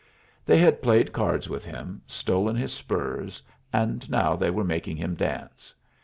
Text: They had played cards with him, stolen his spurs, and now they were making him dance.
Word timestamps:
They 0.47 0.57
had 0.57 0.81
played 0.81 1.11
cards 1.13 1.47
with 1.47 1.63
him, 1.63 2.01
stolen 2.07 2.55
his 2.55 2.73
spurs, 2.73 3.43
and 3.71 4.09
now 4.09 4.35
they 4.35 4.49
were 4.49 4.63
making 4.63 4.97
him 4.97 5.13
dance. 5.13 5.75